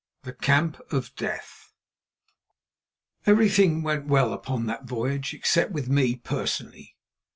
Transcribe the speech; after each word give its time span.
THE 0.23 0.33
CAMP 0.33 0.79
OF 0.91 1.13
DEATH 1.15 1.73
Everything 3.27 3.83
went 3.83 4.07
well 4.07 4.33
upon 4.33 4.65
that 4.65 4.85
voyage, 4.85 5.31
except 5.35 5.71
with 5.73 5.89
me 5.89 6.15
personally. 6.15 6.95